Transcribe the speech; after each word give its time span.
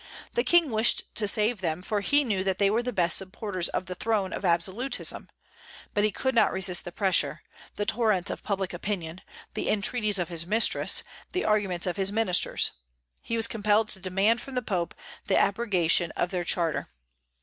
The 0.33 0.43
King 0.43 0.71
wished 0.71 1.13
to 1.13 1.27
save 1.27 1.61
them, 1.61 1.83
for 1.83 2.01
he 2.01 2.23
knew 2.23 2.43
that 2.43 2.57
they 2.57 2.71
were 2.71 2.81
the 2.81 2.91
best 2.91 3.15
supporters 3.17 3.69
of 3.69 3.85
the 3.85 3.93
throne 3.93 4.33
of 4.33 4.43
absolutism. 4.43 5.29
But 5.93 6.03
he 6.03 6.09
could 6.09 6.33
not 6.33 6.51
resist 6.51 6.85
the 6.85 6.91
pressure, 6.91 7.43
the 7.75 7.85
torrent 7.85 8.31
of 8.31 8.41
public 8.41 8.73
opinion, 8.73 9.21
the 9.53 9.69
entreaties 9.69 10.17
of 10.17 10.29
his 10.29 10.47
mistress, 10.47 11.03
the 11.33 11.45
arguments 11.45 11.85
of 11.85 11.97
his 11.97 12.11
ministers. 12.11 12.71
He 13.21 13.37
was 13.37 13.45
compelled 13.47 13.89
to 13.89 13.99
demand 13.99 14.41
from 14.41 14.55
the 14.55 14.63
Pope 14.63 14.95
the 15.27 15.37
abrogation 15.37 16.09
of 16.17 16.31
their 16.31 16.43
charter. 16.45 16.89